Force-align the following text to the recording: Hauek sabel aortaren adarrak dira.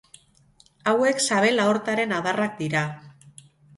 Hauek 0.91 1.21
sabel 1.31 1.63
aortaren 1.65 2.17
adarrak 2.21 2.57
dira. 2.63 2.83